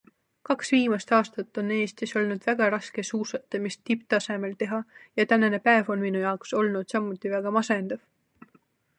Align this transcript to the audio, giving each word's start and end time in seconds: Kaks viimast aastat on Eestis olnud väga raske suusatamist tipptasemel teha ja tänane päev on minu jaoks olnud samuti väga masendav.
Kaks 0.49 0.69
viimast 0.75 1.11
aastat 1.15 1.57
on 1.61 1.67
Eestis 1.73 2.13
olnud 2.21 2.47
väga 2.49 2.69
raske 2.75 3.03
suusatamist 3.09 3.83
tipptasemel 3.89 4.55
teha 4.63 4.79
ja 5.21 5.25
tänane 5.33 5.59
päev 5.69 5.91
on 5.97 6.01
minu 6.05 6.23
jaoks 6.23 6.55
olnud 6.63 6.89
samuti 6.95 7.33
väga 7.35 7.53
masendav. 7.59 8.03